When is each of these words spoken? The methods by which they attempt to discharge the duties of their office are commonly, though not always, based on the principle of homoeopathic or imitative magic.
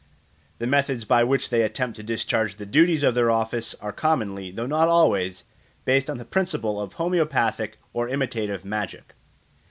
The 0.57 0.65
methods 0.65 1.05
by 1.05 1.23
which 1.23 1.51
they 1.51 1.61
attempt 1.61 1.95
to 1.97 2.01
discharge 2.01 2.55
the 2.55 2.65
duties 2.65 3.03
of 3.03 3.13
their 3.13 3.29
office 3.29 3.75
are 3.79 3.93
commonly, 3.93 4.49
though 4.49 4.65
not 4.65 4.87
always, 4.87 5.43
based 5.85 6.09
on 6.09 6.17
the 6.17 6.25
principle 6.25 6.81
of 6.81 6.93
homoeopathic 6.93 7.77
or 7.93 8.09
imitative 8.09 8.65
magic. 8.65 9.13